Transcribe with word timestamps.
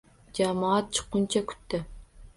Jamoat 0.37 0.87
chiqkuncha 0.95 1.45
kutdi. 1.53 1.85